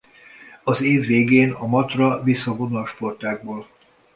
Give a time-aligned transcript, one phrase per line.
[0.63, 3.67] Az év végén a Matra visszavonult a sportágból.